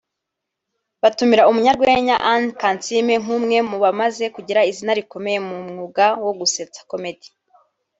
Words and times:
batumira 1.01 1.47
umunyarwenya 1.51 2.15
Anne 2.31 2.49
Kansime 2.61 3.13
nk’umwe 3.23 3.57
mubamaze 3.69 4.25
kugira 4.35 4.67
izina 4.71 4.91
rikomeye 4.99 5.39
mu 5.47 5.55
mwuga 5.67 6.05
wo 6.23 6.31
gusetsa(comedy) 6.39 7.27